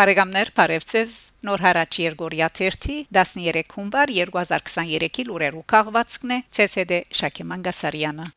Բարեկամներ, 0.00 0.48
Փարեվցես 0.56 1.14
Նոր 1.44 1.60
հարաճ 1.60 1.96
Երգորիա 2.00 2.46
13 2.56 3.72
հունվար 3.74 4.12
2023-ի 4.16 5.24
լուրերու 5.28 5.64
քաղվածքն 5.72 6.30
է 6.36 6.38
ՑՍԴ 6.64 7.00
Շակե 7.18 7.44
Մանգասարյանը 7.50 8.28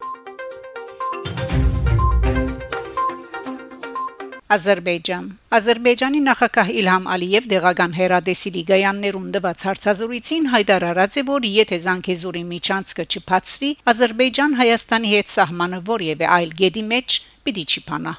Ադրբեջան 4.57 5.29
Ադրբեջանի 5.59 6.21
նախագահ 6.27 6.73
Իլհամ 6.83 7.07
Ալիև 7.15 7.47
դեղական 7.55 7.95
հերադեսի 8.01 8.53
լիգայաններում 8.59 9.31
դված 9.37 9.65
հարցազրույցին 9.69 10.51
հայտարարած 10.57 11.15
է, 11.15 11.25
որ 11.31 11.47
եթե 11.53 11.79
Զանգեզուրի 11.87 12.43
միջանցքը 12.51 13.07
չփածվի, 13.07 13.71
Ադրբեջան 13.93 14.59
Հայաստանի 14.59 15.15
հետ 15.15 15.33
սահմանը 15.39 15.81
որևէ 15.93 16.31
այլ 16.41 16.55
գեդի 16.59 16.87
մեջ 16.91 17.19
պիտի 17.47 17.67
չփանա։ 17.71 18.17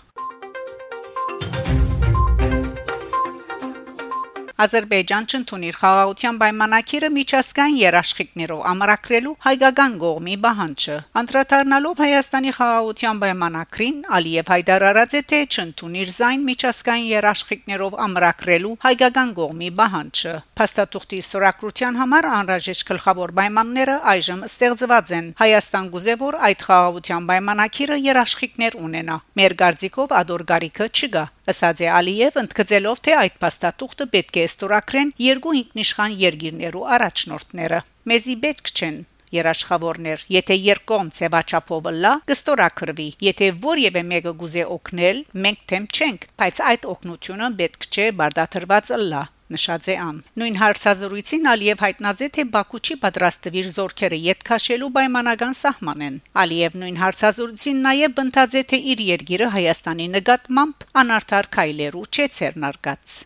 Ադրբեջան 4.64 5.26
չընդունիր 5.28 5.76
խաղաղության 5.76 6.36
պայմանակիրը 6.40 7.08
միջազգային 7.14 7.78
երաշխիքներով 7.80 8.60
ամրագրելու 8.70 9.32
հայկական 9.44 9.96
գողմի 10.04 10.36
բանջը։ 10.44 10.96
Անդրադառնալով 11.20 12.00
Հայաստանի 12.04 12.52
խաղաղության 12.58 13.20
պայմանակրին, 13.24 13.98
Ալիև 14.18 14.52
հայտարարած 14.54 15.16
է, 15.18 15.22
թե 15.34 15.40
չընդունիր 15.54 16.14
զայն 16.14 16.46
միջազգային 16.48 17.10
երաշխիքներով 17.12 17.98
ամրագրելու 18.06 18.72
հայկական 18.86 19.34
գողմի 19.40 19.70
բանջը։ 19.84 20.34
Փաստաթուղթի 20.54 21.20
սորակրության 21.28 22.00
համար 22.00 22.30
անհրաժեշտ 22.38 22.88
գլխավոր 22.94 23.34
պայմանները 23.36 23.96
այժմ 24.14 24.42
ստեղծված 24.48 25.14
են։ 25.18 25.30
Հայաստան 25.44 25.92
գուզե 25.94 26.16
որ 26.24 26.40
այդ 26.48 26.66
խաղաղության 26.70 27.28
պայմանակիրը 27.34 28.00
երաշխիքներ 28.08 28.80
ունենա։ 28.86 29.20
Մեր 29.34 29.58
գարձիկով 29.64 30.18
ադոր 30.24 30.48
գարիքը 30.54 30.88
չկա։ 30.94 31.24
Ըսած 31.44 31.80
է 31.84 31.88
Ալիև 31.92 32.36
ընդգծելով, 32.40 33.00
թե 33.04 33.16
այդ 33.20 33.34
փաստաթուղթը 33.42 34.04
պետք 34.14 34.36
է 34.40 34.44
ստորագրեն 34.54 35.16
երկու 35.28 35.56
ինքնիշխան 35.62 36.20
երկիրներու 36.26 36.86
առաջնորդները։ 36.98 37.82
Մեզի 38.12 38.38
պետք 38.44 38.72
չեն 38.74 39.02
երաշխավորներ 39.34 40.24
եթե 40.34 40.56
երկկողմ 40.60 41.12
ծեվաչափով 41.18 41.90
լա 42.04 42.14
կստորակրվի 42.30 43.08
եթե 43.28 43.50
որևէ 43.66 44.02
մեկը 44.10 44.34
գուզե 44.42 44.64
օգնել 44.78 45.22
մենք 45.46 45.62
թեմ 45.72 45.86
չենք 45.98 46.26
բայց 46.42 46.60
այդ 46.72 46.90
օգնությունը 46.94 47.48
պետք 47.60 47.88
չէ 47.90 48.10
բարդաթրված 48.20 48.92
լա 49.04 49.22
նշած 49.54 49.88
է 49.92 49.96
ան 50.00 50.20
նույն 50.40 50.54
հարցազրույցին 50.60 51.48
Ալիև 51.52 51.82
հայտնած 51.84 52.22
է 52.24 52.28
թե 52.36 52.44
Բաքու 52.54 52.80
չի 52.84 52.96
պատրաստվիր 53.02 53.68
զորքերը 53.74 54.20
յետ 54.28 54.46
քաշելու 54.48 54.88
պայմանական 54.96 55.58
սահմանեն 55.58 56.16
Ալիև 56.44 56.78
նույն 56.80 56.98
հարցազրույցին 57.02 57.84
նաև 57.88 58.16
բնդած 58.22 58.56
է 58.62 58.64
թե 58.72 58.80
իր 58.94 59.04
երկիրը 59.10 59.52
Հայաստանի 59.58 60.08
նկատմամբ 60.16 60.88
անարդար 61.04 61.52
քայլերու 61.58 62.08
չէ 62.08 62.28
ցերնարկած 62.40 63.20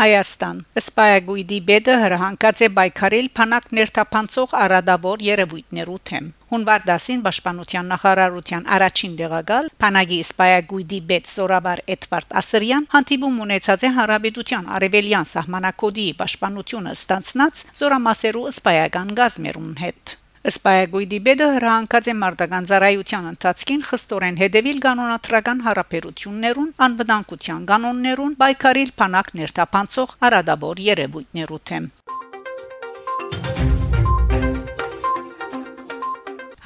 Հայաստան 0.00 0.60
Սպայագույդի 0.80 1.56
բեդը 1.68 1.94
հրահանգած 2.00 2.60
է 2.64 2.68
բայկարել 2.76 3.26
փանակ 3.36 3.66
ներթափանցող 3.78 4.54
արադավոր 4.64 5.24
երևույթներու 5.26 5.96
թեմ 6.10 6.30
Հունվար 6.54 6.86
10-ին 6.88 7.24
Պաշտպանության 7.26 7.90
նախարարության 7.92 8.64
առաջին 8.76 9.18
դեղակալ 9.18 9.68
Փանագի 9.84 10.20
Սպայագույդի 10.30 11.02
բեդ 11.10 11.28
Սորաբար 11.34 11.84
Էդվարդ 11.96 12.34
Ասրյան 12.40 12.88
հանդիպում 12.96 13.44
ունեցած 13.44 13.84
է 13.84 13.92
Հարաբեդության 14.00 14.72
Արևելյան 14.80 15.30
սահմանակոդի 15.34 16.08
պաշտպանությունը 16.24 16.96
ստանցնած 16.96 17.66
Զորամասերու 17.82 18.48
Սպայական 18.56 19.14
գազմերուն 19.20 19.78
հետ 19.84 20.19
Սպայագույդի 20.40 21.18
բեդը 21.20 21.46
հրահանգած 21.52 22.06
է 22.08 22.12
մարտական 22.16 22.66
ծառայության 22.70 23.26
ընթացքին 23.30 23.82
խստորեն 23.88 24.38
հետևիլ 24.40 24.78
կանոնատրական 24.86 25.58
հարաբերություններուն, 25.66 26.70
անվտանգության 26.86 27.66
կանոններուն, 27.70 28.32
բայկարիլ 28.40 28.92
փանակ 29.02 29.28
ներթափանցող 29.40 30.16
արադավոր 30.30 30.80
երևույթներու 30.86 31.60
թեմ։ 31.68 31.90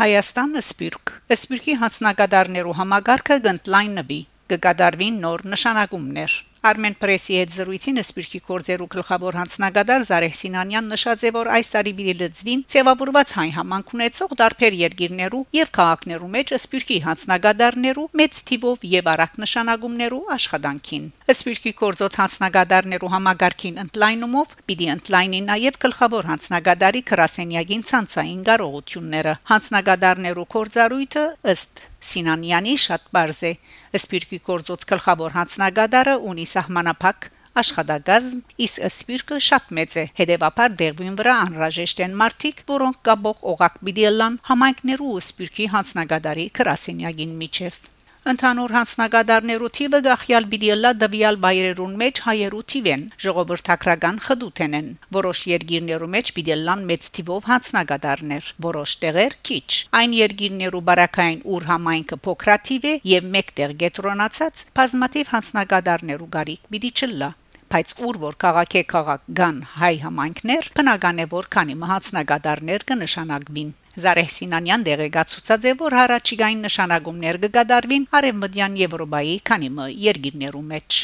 Հայաստանը 0.04 0.64
սպիրկ 0.70 1.14
Սպիրկի 1.34 1.78
հանցնագետարներու 1.82 2.78
համագարկը 2.78 3.42
գտնլայնվի 3.50 4.20
կգադարվին 4.54 5.22
նոր 5.26 5.48
նշանակումներ 5.50 6.42
Armen 6.64 6.94
Press-ի 6.96 7.34
հետ 7.36 7.50
զրույցին 7.52 8.00
Սպիրկի 8.00 8.38
կորձերու 8.46 8.86
գլխավոր 8.94 9.36
հանձնագետար 9.36 10.04
Զարեհ 10.08 10.36
Սինանյան 10.38 10.86
նշած 10.94 11.24
է, 11.28 11.32
որ 11.36 11.50
այս 11.58 11.68
տարի 11.74 11.92
պիտի 11.98 12.14
լծվին 12.22 12.62
ցեվավորված 12.72 13.34
հայ 13.36 13.44
համանք 13.56 13.92
ունեցող 13.98 14.32
դարբեր 14.40 14.78
երկիրներու 14.80 15.42
եւ 15.58 15.72
քաղաքներու 15.76 16.30
մեջ 16.36 16.54
Սպիրկի 16.56 16.98
հանձնագետարներու 17.04 18.06
մեծ 18.24 18.40
թիվով 18.48 18.88
եւ 18.94 19.12
արագ 19.12 19.38
նշանակումներու 19.44 20.24
աշխատանքին։ 20.40 21.04
Սպիրկի 21.36 21.72
կորձոց 21.84 22.20
հանձնագետարներու 22.24 23.14
համագարկին 23.14 23.80
ընդլայնումով 23.84 24.58
պիտի 24.64 24.92
ընդլայնի 24.96 25.40
նաեւ 25.52 25.80
գլխավոր 25.84 26.30
հանձնագետարի 26.32 27.04
քրասենյակին 27.12 27.88
ցանցային 27.92 28.44
կարողությունները։ 28.48 29.40
Հանձնագետարներու 29.52 30.52
կորձարույթը 30.56 31.26
ըստ 31.54 31.90
Սինանյանի 32.04 32.74
շատ 32.84 33.06
բարձ 33.16 33.40
է։ 33.48 33.52
Սպիրկի 34.00 34.38
կորձոց 34.48 34.84
գլխավոր 34.90 35.36
հանձնագետարը 35.38 36.16
ունի 36.32 36.46
սահմանափակ 36.54 37.28
աշխատագազմ, 37.62 38.42
իսկ 38.66 38.86
սպիրկը 38.90 39.40
շատ 39.48 39.72
մեծ 39.78 39.96
է։ 40.02 40.04
Հետևաբար 40.20 40.76
դերվին 40.82 41.18
վրա 41.20 41.34
անհրաժեշտ 41.46 42.04
են 42.08 42.18
մարդիկ, 42.24 42.62
որոնք 42.74 43.00
կաբող 43.08 43.48
օղակ 43.54 43.80
պիտի 43.88 44.06
լան 44.18 44.38
համայնքներու 44.50 45.16
սպիրկի 45.30 45.72
հանձնագետարի 45.78 46.46
քրասենյակին 46.58 47.36
միջև։ 47.44 47.82
Ընդհանուր 48.24 48.72
հանցնագետարներու 48.72 49.68
թիվը 49.76 49.98
գախյալ 50.04 50.46
բիդիլլա 50.52 50.92
դվյալ 51.00 51.36
բայրերուն 51.42 51.96
մեջ 52.02 52.20
հայերու 52.26 52.60
թիվեն 52.72 53.02
ժողովրդակրական 53.24 54.20
խդութեն 54.26 54.76
են 54.78 54.88
որոշ 55.16 55.42
երկիրներու 55.50 56.08
մեջ 56.14 56.30
բիդիլլան 56.38 56.86
մեծ 56.92 57.10
թիվով 57.18 57.50
հանցնագետարներ 57.50 58.48
որոշ 58.68 58.96
տեղեր 59.04 59.36
քիչ 59.50 59.68
այն 60.00 60.16
երկիրներու 60.20 60.82
բարակային 60.88 61.44
ուր 61.52 61.68
համայնքը 61.74 62.20
փոքրաթիվ 62.24 62.88
է 62.88 62.96
եւ 63.12 63.30
մեկտեղ 63.36 63.78
գետրոնացած 63.84 64.66
բազմաթիվ 64.80 65.36
հանցնագետարներու 65.36 66.32
գարիկ 66.40 66.68
պիտի 66.72 66.94
չլա 66.96 67.30
բայց 67.74 67.96
ուր 68.08 68.16
որ 68.24 68.34
քաղաքի 68.42 68.86
քաղաք 68.94 69.30
գան 69.38 69.56
հայ 69.76 69.94
համայնքներ 70.08 70.74
բնական 70.80 71.24
է 71.24 71.32
որ 71.36 71.48
քանի 71.54 71.80
մահացնագետարներ 71.84 72.84
կնշանակվին 72.90 73.72
Զարեհ 73.94 74.30
Սինանյան 74.34 74.84
դեղեկացուցած 74.88 75.66
է, 75.70 75.72
որ 75.78 75.94
հարաճիգային 75.94 76.64
նշանակումներ 76.66 77.36
կգադարվին 77.44 78.06
Արևմտյան 78.18 78.78
Եվրոպայի 78.80 79.36
քանի 79.50 79.68
մը 79.76 79.86
երկիրներու 80.04 80.62
մեջ։ 80.72 80.98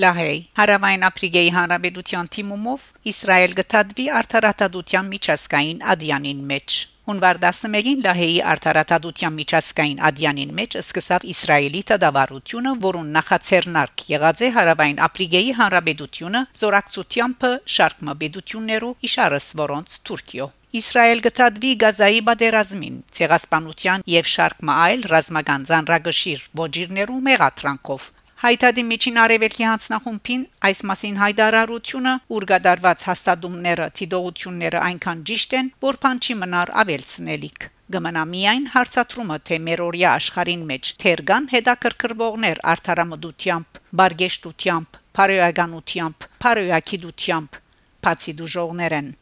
Լահեյ։ 0.00 0.38
Հարավային 0.58 1.02
Աֆրիկայի 1.08 1.50
Հանրապետության 1.56 2.28
թիմումով 2.34 2.84
Իսրայել 3.10 3.54
գտադվի 3.58 4.06
արդարադատության 4.20 5.10
միջազգային 5.14 5.82
ադյանին 5.94 6.40
մեջ։ 6.50 6.76
Հունվար 7.10 7.40
11-ին 7.42 8.04
Լահեի 8.06 8.38
արդարադատության 8.52 9.34
միջազգային 9.40 10.00
ադյանին 10.10 10.54
մեջ 10.60 10.76
սկսավ 10.80 11.26
Իսրայելի 11.32 11.82
դավարությունը, 12.04 12.72
որուն 12.84 13.10
նախաձեռնարկ 13.16 14.04
եղած 14.14 14.44
է 14.46 14.50
Հարավային 14.60 15.02
Աֆրիկայի 15.08 15.52
Հանրապետությունը 15.60 16.42
զորակցությամբ 16.60 17.50
շարք 17.76 18.06
մաբեդություններու 18.10 18.94
իշարս 19.10 19.50
որոնց 19.64 20.00
Թուրքիո 20.06 20.48
Իսրայել 20.70 21.20
գտածվի 21.24 21.70
Գազայի 21.82 22.20
բادرազմին, 22.28 22.98
ցեղասպանության 23.18 24.04
եւ 24.06 24.28
շարք 24.30 24.60
մայլ 24.68 25.00
ռազմական 25.10 25.64
զանրագշիր 25.66 26.44
ոչիրներու 26.60 27.16
մեղատրանքով, 27.26 28.04
Հայտարարի 28.40 28.82
միջին 28.88 29.18
արևելքի 29.20 29.64
հանձնախումբին 29.68 30.44
այս 30.64 30.78
մասին 30.88 31.16
հայտարարությունը 31.20 32.12
ուրգադարված 32.36 33.02
հաստատումները 33.08 33.88
թիդողությունները 33.98 34.80
այնքան 34.86 35.18
ճիշտ 35.30 35.56
են, 35.58 35.66
որ 35.84 35.98
բան 36.04 36.22
չի 36.24 36.36
մնար 36.40 36.72
ավելցնելիք 36.82 37.66
գմնա 37.96 38.22
միայն 38.30 38.64
հարցատրումը 38.76 39.36
թե 39.50 39.58
մերօրյա 39.66 40.14
աշխարհին 40.20 40.62
մեջ 40.70 40.92
թերգան 41.04 41.50
հետաքրքրվողներ 41.52 42.62
արդարամդությամբ, 42.72 43.82
բարգեշտությամբ, 44.00 44.98
բարոյականությամբ, 45.20 46.28
բարոյակիդությամբ 46.46 47.60
բացի 48.08 48.36
դուժողներ 48.40 48.96
են 49.02 49.12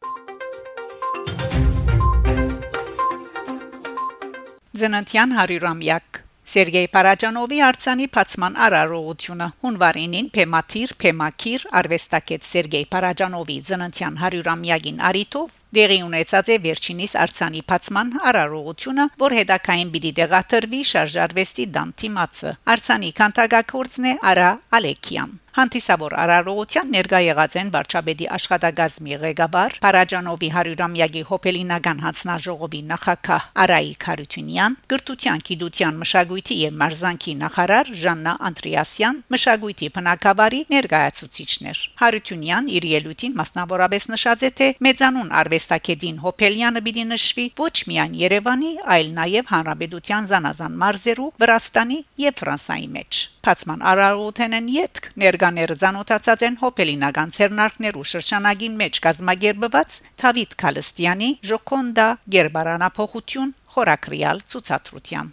Զենանտյան 4.79 5.38
100-ամյակ 5.43 6.28
Սերգեյ 6.49 6.87
Պարաջանովի 6.95 7.59
արցանի 7.61 8.06
փացման 8.15 8.55
արարողությունը. 8.67 9.47
հունվարինին 9.65 10.29
Փեմաթիր 10.37 10.93
Փեմակիր 11.03 11.65
արվեստակետ 11.81 12.47
Սերգեյ 12.50 12.87
Պարաջանովի 12.95 13.56
ծննդյան 13.69 14.17
100-ամյակին 14.23 15.03
արիտով 15.09 15.50
դեղի 15.79 15.99
ունեցած 16.06 16.49
է 16.49 16.56
վերջինիս 16.65 17.12
արցանի 17.25 17.61
փացման 17.69 18.15
արարողությունը, 18.33 19.06
որ 19.25 19.37
հետակային 19.39 19.91
պիտի 19.93 20.12
դեղաթրվի 20.21 20.81
շարժարվեստի 20.93 21.67
դանտիմացը։ 21.77 22.55
Արցանի 22.73 23.12
քանտագակորձն 23.21 24.09
է 24.09 24.15
Արա 24.33 24.49
Ալեքյան։ 24.81 25.37
Հանդիսավոր 25.59 26.15
արարողության 26.23 26.93
ներկա 26.95 27.19
եղած 27.25 27.55
են 27.59 27.71
վարչապետի 27.75 28.27
աշխատագազմի 28.37 29.17
ղեկավար 29.23 29.73
Փարաջանովի 29.83 30.51
100-ամյակի 30.55 31.23
հոփելինական 31.31 32.03
հանձնաժողովի 32.05 32.83
նախակահ 32.91 33.49
Արայիկ 33.65 34.07
Խարությունյան, 34.07 34.77
գրթության, 34.93 35.43
գիտության, 35.49 35.99
մշակույթի 36.03 36.59
եւ 36.63 36.77
մարզանկի 36.83 37.35
նախարար 37.43 37.91
Ժաննա 38.05 38.35
Անդրեասյան, 38.49 39.19
մշակույթի 39.35 39.89
բնակավարի 39.99 40.61
ներկայացուցիչներ։ 40.79 41.83
Խարությունյան 41.99 42.71
իր 42.79 42.87
ելույթին 42.95 43.35
մասնավորապես 43.43 44.09
նշած 44.15 44.47
է 44.47 44.53
թե 44.63 44.71
մեծանուն 44.87 45.35
արվեստագետին 45.43 46.23
Հոփելյանը 46.23 46.85
պիտի 46.87 47.09
նշվի 47.19 47.49
ոչ 47.59 47.75
միայն 47.91 48.15
Երևանի, 48.23 48.73
այլ 48.95 49.11
նաեւ 49.19 49.53
Հանրապետության 49.59 50.31
զանազան 50.31 50.79
մարզերու, 50.87 51.33
Վրաստանի 51.43 52.01
եւ 52.29 52.39
Ֆրանսայի 52.45 52.89
մեջ։ 52.95 53.27
Փացման 53.49 53.81
արարողութենեն 53.89 54.67
յետք 54.75 55.06
ներկաները 55.23 55.77
ցանոթացած 55.81 56.45
են 56.49 56.59
հոպելինական 56.61 57.33
ցերնարկներու 57.39 58.05
շրջանագին 58.12 58.77
մեջ 58.83 59.00
կազմակերպված 59.09 59.99
Թավիթ 60.21 60.56
Քալստյանի 60.62 61.35
Ժոկոնդա 61.53 62.09
Գերբարանափոխություն 62.37 63.55
խորակրիալ 63.73 64.45
ցուցադրության 64.53 65.33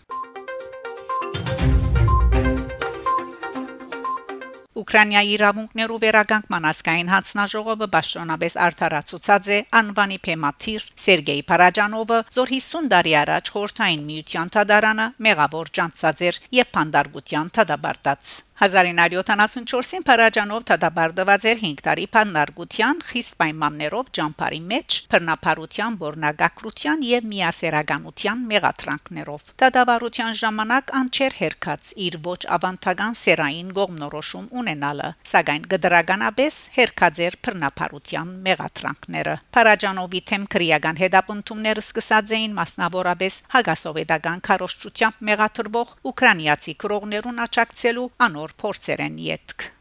Ուկրաինայի 4.76 5.30
իրավունքներու 5.36 6.02
վերագանքման 6.06 6.70
ասկային 6.72 7.14
հանձնաժողովը 7.16 7.88
ճշտոնապես 8.06 8.54
արդարացուցած 8.66 9.48
է 9.56 9.60
անվանի 9.80 10.18
փեմաթիր 10.26 10.88
Սերգեյ 11.06 11.42
Փարաջանովը, 11.52 12.20
զոր 12.36 12.52
50 12.56 12.90
տարի 12.96 13.14
առաջ 13.22 13.52
խորթային 13.56 14.04
միության 14.10 14.52
թադարանը 14.56 15.08
մեղավոր 15.28 15.72
ճանցած 15.80 16.26
էր 16.30 16.40
եւ 16.60 16.68
փանդարգության 16.76 17.52
թադաբարտած 17.60 18.36
1974-ին 18.56 20.04
Փարաջանով 20.08 20.62
թադաբարտված 20.70 21.48
էր 21.52 21.58
5 21.64 21.82
տարի 21.88 22.06
փանդարգության 22.16 23.02
խիստ 23.10 23.34
պայմաններով 23.42 24.12
ճամփարի 24.16 24.62
մեջ 24.72 25.00
բռնապարության, 25.12 25.98
բորնագակրության 26.04 27.04
եւ 27.10 27.28
միասերականության 27.36 28.46
մեղատրանքներով 28.52 29.52
Թադավարության 29.60 30.40
ժամանակ 30.40 30.96
անչեր 31.02 31.38
հերքած 31.42 31.92
իր 32.06 32.18
ոչ 32.30 32.40
ավանդական 32.56 33.20
սերային 33.26 33.76
գողմնորոշում 33.76 34.48
ունենալը, 34.66 35.10
սակայն 35.30 35.66
գդրականապես 35.72 36.56
հերքաձեր 36.76 37.38
բռնապարության 37.46 38.32
մեղատրանքները։ 38.48 39.36
Փարաջանովի 39.58 40.22
թեմ 40.32 40.48
քրեական 40.56 41.02
հետապնդումները 41.04 41.86
սկսած 41.86 42.36
էին 42.40 42.58
մասնավորապես 42.60 43.40
հագասովետական 43.56 44.44
քարոշչությամբ 44.50 45.24
մեղատրվող 45.30 45.96
ուկրաինացի 46.14 46.78
քրողներուն 46.86 47.46
աճակցելու 47.46 48.12
անոր 48.30 48.60
փորձերեն 48.66 49.24
յետք։ 49.30 49.72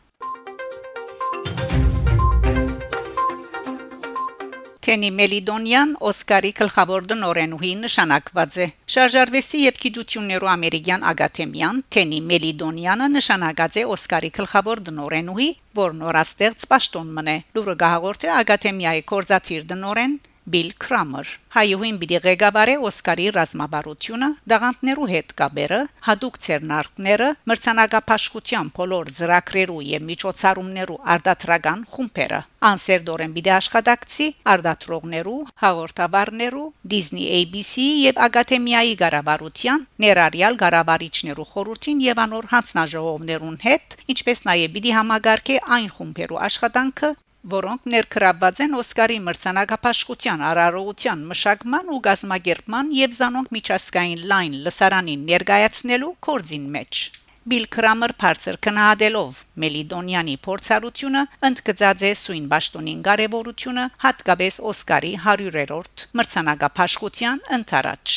Թենի 4.84 5.08
Մելիդոնյան 5.16 5.92
Օսկարի 6.04 6.48
գլխավոր 6.58 7.06
դնորենուհի 7.08 7.70
նշանակված 7.84 8.56
է։ 8.60 8.66
Շարժարվեստի 8.94 9.60
եւ 9.62 9.78
գիտություններու 9.84 10.50
ամերիկյան 10.54 11.06
ակադեմիան 11.10 11.80
Թենի 11.96 12.18
Մելիդոնյանը 12.32 13.06
նշանակած 13.14 13.78
է 13.80 13.86
Օսկարի 13.94 14.30
գլխավոր 14.40 14.84
դնորենուհի, 14.90 15.48
որ 15.80 15.96
նորաստեղծ 16.04 16.68
պաշտոն 16.74 17.16
մնե։ 17.16 17.36
Լուրը 17.56 17.76
գահորթե 17.84 18.32
ակադեմիայի 18.44 19.04
կորզաթիր 19.14 19.66
դնորեն 19.72 20.20
Բիլ 20.44 20.72
Քրամեր 20.76 21.28
հայուհին 21.54 21.98
պիտի 22.00 22.18
ղեկավարե 22.24 22.72
Օսկարի 22.88 23.26
ռազմաբարությունը 23.34 24.26
դաղանտներու 24.52 25.06
հետ 25.12 25.30
կաբերը 25.40 25.78
հadoop 26.08 26.36
ցերնարկները 26.46 27.28
մրցանակապաշխության 27.50 28.72
բոլոր 28.78 29.12
ծրագրերու 29.18 29.78
եւ 29.88 30.04
միջոցառումներու 30.10 30.98
արտադրական 31.14 31.86
խումբերը 31.94 32.40
անսերդորեն 32.70 33.32
պիտի 33.38 33.52
աշխատակցի 33.56 34.28
արտադրողներու 34.54 35.38
հաղորդավարներու 35.64 36.66
Disney 36.94 37.26
ABC 37.40 37.72
եւ 38.04 38.20
Ակադեմիայի 38.28 38.94
ղարավարության 39.04 39.88
ներառյալ 40.04 40.60
ղարավարիչներու 40.64 41.48
խորհրդին 41.54 42.04
եւ 42.08 42.22
անոր 42.28 42.50
հանձնաժողովներուն 42.52 43.58
հետ 43.64 43.98
ինչպես 44.16 44.44
նաեւ 44.52 44.74
պիտի 44.76 44.94
համագարկե 45.00 45.58
այն 45.78 45.90
խումբերու 45.96 46.40
աշխատանքը 46.48 47.10
որոնք 47.52 47.88
ներկրաբված 47.92 48.60
են 48.64 48.76
Օսկարի 48.80 49.18
մրցանակապաշխության 49.24 50.44
արարողության 50.50 51.24
մշակման 51.32 51.90
ու 51.92 52.00
գազմագերբման 52.06 52.94
եւ 52.98 53.18
զանոնք 53.18 53.52
միջազգային 53.56 54.24
լայն 54.30 54.56
լսարանին 54.64 55.28
ներկայացնելու 55.34 56.10
կորձին 56.28 56.66
մեջ 56.78 57.02
Բիլ 57.44 57.64
Կրամեր 57.76 58.12
բարձր 58.24 58.56
քնահատելով 58.64 59.40
Մելիդոնյանի 59.60 60.36
փորձառությունը 60.46 61.24
ընդգծած 61.48 62.04
է 62.08 62.12
սույն 62.24 62.46
ճշտոնին 62.54 63.02
կարևորությունը 63.08 63.84
հատկապես 64.04 64.60
Օսկարի 64.70 65.10
100-րդ 65.26 66.06
մրցանակապաշխության 66.20 67.42
ընթരാճ 67.58 68.14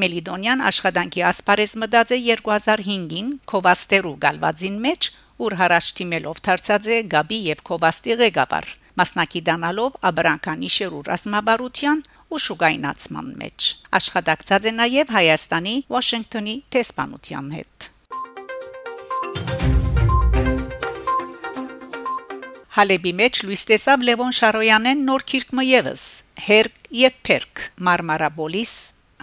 Մելիդոնյան 0.00 0.64
աշխատանքի 0.70 1.22
ասպարեզ 1.28 1.72
մտած 1.82 2.14
է 2.16 2.18
2005-ին 2.30 3.30
Կովաստերու 3.52 4.16
գալվազին 4.24 4.80
մեջ 4.88 5.10
ուր 5.40 5.54
հարաճ 5.60 5.86
թիմելով 5.98 6.40
դարձած 6.46 6.86
է 6.94 6.96
Գաբի 7.12 7.38
եւ 7.50 7.60
Կոբաստի 7.70 8.16
ղեկավար 8.20 8.66
մասնակի 9.00 9.40
դանալով 9.46 9.96
Աբրանքանի 10.10 10.70
շերու 10.76 11.00
ռազմաբարության 11.08 12.02
ու 12.30 12.40
շուգայնացման 12.46 13.30
մեջ 13.40 13.68
աշխատակցած 14.00 14.68
է 14.70 14.74
նաև 14.80 15.14
Հայաստանի 15.16 15.74
Վաշինգտոնի 15.94 16.56
տեսփանության 16.76 17.50
հետ 17.56 17.90
Հալեբի 22.70 23.12
մեջ 23.18 23.42
լույս 23.48 23.62
տեսավ 23.72 24.04
Լևոն 24.10 24.36
Շարոյանեն 24.36 25.00
նոր 25.08 25.24
քիրկը 25.32 25.64
եւս 25.70 26.04
Հերկ 26.46 26.90
եւ 27.00 27.16
Փերկ 27.26 27.62
Մարմարաբոլիս 27.88 28.74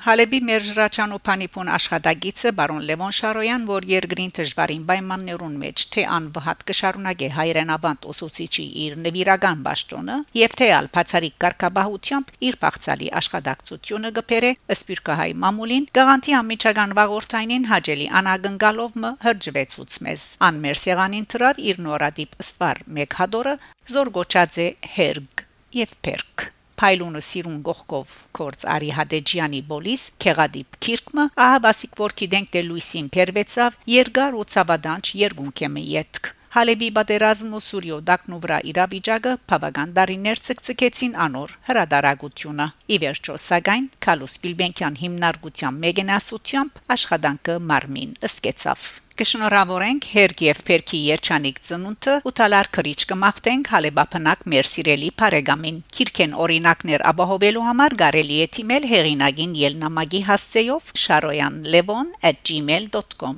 Հալեբի 0.06 0.40
Մերժրաչանոփանիփուն 0.48 1.70
աշխատագիծը 1.74 2.52
բարոն 2.58 2.84
Լևոն 2.90 3.14
Շարոյան, 3.18 3.64
որ 3.70 3.88
երկրին 3.92 4.34
դժվարին 4.38 4.84
պայմաններուն 4.90 5.56
մեջ 5.64 5.86
թե 5.96 6.04
անվհատ 6.18 6.66
կշարունակե 6.70 7.30
հայրենաբանդ 7.38 8.08
ուսուցիչի 8.14 8.66
իր 8.84 8.98
նվիրական 9.08 9.64
ճաշտոնը 9.68 10.18
եւ 10.42 10.56
թե 10.62 10.68
ալ 10.78 10.90
բացարիք 10.98 11.36
կարգաբահությամբ 11.44 12.34
իր 12.48 12.58
բաղցալի 12.64 13.10
աշխատակցությունը 13.22 14.12
գբերե 14.18 14.52
սպիրկահայ 14.78 15.30
մամուլին 15.46 15.88
գաղանտի 15.98 16.38
ամիջական 16.42 16.98
վաղորդայինին 17.00 17.70
հաջելի 17.72 18.12
անագնգալով 18.22 19.00
մը 19.06 19.14
հրջվեցուց 19.28 19.98
մեզ 20.08 20.28
անմեր 20.50 20.84
սեղանին 20.84 21.32
թրավ 21.38 21.64
իր 21.72 21.82
նորադիպ 21.88 22.38
ստվար 22.48 22.84
մեկ 23.00 23.18
հադորը 23.22 23.58
զոր 23.96 24.14
գոչած 24.20 24.62
է 24.68 24.70
հերգ 24.98 25.48
եւ 25.82 25.98
պերկ 26.06 26.52
Փայլունը 26.78 27.22
սիրուն 27.26 27.60
գողկով 27.68 28.16
կորց 28.38 28.66
Արի 28.78 28.90
Հադեջյանի 29.00 29.62
բոլիս 29.74 30.08
Քեղադիպ 30.24 30.80
Քիրկմը 30.88 31.28
ահա 31.48 31.60
բասիկ 31.68 32.00
որքի 32.06 32.32
դենք 32.38 32.52
դե 32.56 32.66
լույսին 32.70 33.12
Պերվեցավ 33.18 33.78
երկար 33.98 34.42
ու 34.42 34.50
ցավադանչ 34.56 35.06
երկունքեմը 35.26 35.86
յետք 35.98 36.34
Հալեբի 36.58 36.88
պատերազմը 36.98 37.60
Սուրիո 37.64 37.98
դակնու 38.10 38.38
վրա 38.44 38.60
իրավիճակը 38.72 39.34
բավական 39.52 39.92
դարիներ 39.98 40.40
ցկցկեցին 40.48 41.18
անոր 41.26 41.56
հրադարագությունը։ 41.68 42.68
Ի 42.96 43.00
վերջո, 43.04 43.36
սակայն 43.46 43.90
Քալուս 44.08 44.38
Գիլբենկյան 44.46 45.02
հիմնարկության 45.02 45.82
մեգենասությամբ 45.84 46.80
աշխատանքը 46.98 47.60
մարմին 47.74 48.16
ըսկեցավ։ 48.30 48.88
Կշնորհավորենք 49.18 50.04
Հերգ 50.14 50.42
եւ 50.46 50.60
Փերքի 50.68 50.98
երջանիկ 51.08 51.56
ծնունդը 51.68 52.14
ու 52.30 52.34
տալար 52.38 52.68
քրիչ 52.78 53.00
կմաղթենք 53.10 53.70
հալեբապնակ 53.74 54.44
մեր 54.54 54.70
սիրելի 54.70 55.10
Փարեգամին 55.22 55.80
քիրքեն 55.98 56.36
օրինակներ 56.44 57.04
ապահովելու 57.12 57.64
համար 57.70 57.96
կարելի 58.04 58.38
է 58.46 58.48
թիմել 58.58 58.86
հեղինագին 58.92 59.56
ելնամագի 59.64 60.22
հասցեով 60.30 60.84
sharoyanlevon@gmail.com 61.08 63.36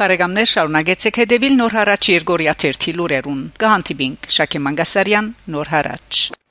Բարեկամներ 0.00 0.48
շարունակեցեք 0.56 1.14
հետևել 1.26 1.54
Նոր 1.60 1.72
հարաճ 1.82 2.02
Երգորիա 2.16 2.56
1 2.56 2.60
թերթի 2.64 2.90
լուրերուն։ 2.96 3.40
Գահանտիբինգ 3.60 4.18
Շակե 4.40 4.58
Մանգասարյան 4.64 5.26
Նոր 5.52 5.68
հարաճ 5.76 6.47